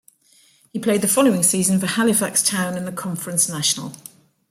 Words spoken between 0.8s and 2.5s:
the following season for Halifax